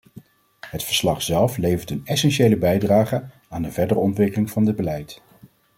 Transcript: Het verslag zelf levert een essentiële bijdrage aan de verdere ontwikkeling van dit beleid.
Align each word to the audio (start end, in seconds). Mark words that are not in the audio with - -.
Het 0.69 0.83
verslag 0.83 1.21
zelf 1.21 1.57
levert 1.57 1.89
een 1.89 2.01
essentiële 2.05 2.57
bijdrage 2.57 3.29
aan 3.49 3.61
de 3.61 3.71
verdere 3.71 3.99
ontwikkeling 3.99 4.49
van 4.51 4.65
dit 4.65 4.75
beleid. 4.75 5.21